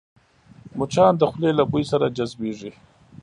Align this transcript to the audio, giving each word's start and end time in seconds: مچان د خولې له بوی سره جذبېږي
مچان 0.77 1.13
د 1.17 1.21
خولې 1.31 1.51
له 1.59 1.63
بوی 1.71 1.83
سره 1.91 2.13
جذبېږي 2.17 2.71